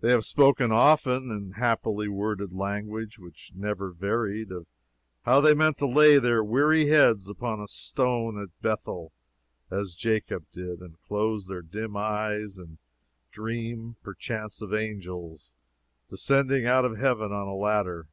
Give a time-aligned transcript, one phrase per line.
[0.00, 4.66] They have spoken often, in happily worded language which never varied, of
[5.22, 9.12] how they mean to lay their weary heads upon a stone at Bethel,
[9.70, 12.78] as Jacob did, and close their dim eyes, and
[13.30, 15.54] dream, perchance, of angels
[16.10, 18.08] descending out of heaven on a ladder.